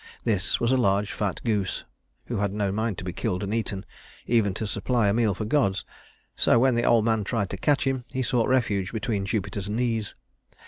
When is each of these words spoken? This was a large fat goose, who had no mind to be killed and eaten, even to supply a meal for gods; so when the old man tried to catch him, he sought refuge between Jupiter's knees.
This 0.23 0.59
was 0.59 0.71
a 0.71 0.77
large 0.77 1.11
fat 1.11 1.39
goose, 1.45 1.83
who 2.25 2.37
had 2.37 2.51
no 2.51 2.71
mind 2.71 2.97
to 2.97 3.03
be 3.03 3.13
killed 3.13 3.43
and 3.43 3.53
eaten, 3.53 3.85
even 4.25 4.51
to 4.55 4.65
supply 4.65 5.07
a 5.09 5.13
meal 5.13 5.35
for 5.35 5.45
gods; 5.45 5.85
so 6.35 6.57
when 6.57 6.73
the 6.73 6.83
old 6.85 7.05
man 7.05 7.23
tried 7.23 7.51
to 7.51 7.57
catch 7.57 7.85
him, 7.85 8.03
he 8.07 8.23
sought 8.23 8.49
refuge 8.49 8.91
between 8.91 9.27
Jupiter's 9.27 9.69
knees. 9.69 10.15